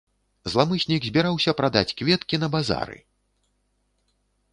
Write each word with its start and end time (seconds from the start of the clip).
Зламыснік 0.51 1.01
збіраўся 1.09 1.51
прадаць 1.59 1.95
кветкі 1.99 2.35
на 2.45 2.49
базары. 2.57 2.97